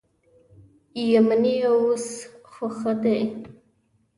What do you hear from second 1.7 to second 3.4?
و اوس خو ښه دي.